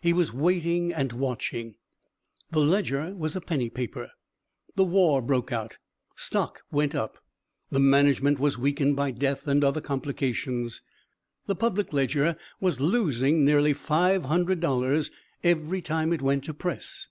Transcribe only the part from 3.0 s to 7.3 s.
was a penny paper the war broke out stock went up